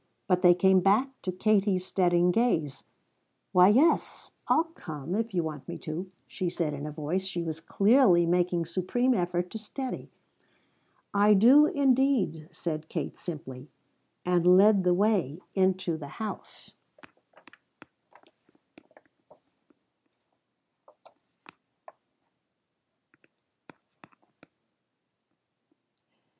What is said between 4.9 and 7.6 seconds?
if you want me to," she said in voice she was